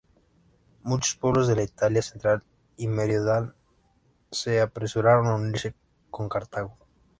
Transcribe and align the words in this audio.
Muchos 0.81 1.15
pueblos 1.15 1.47
de 1.47 1.55
la 1.55 1.61
Italia 1.61 2.01
central 2.01 2.41
y 2.75 2.87
meridional 2.87 3.53
se 4.31 4.59
apresuraron 4.59 5.27
a 5.27 5.35
unirse 5.35 5.75
con 6.09 6.27
Cartago. 6.27 6.75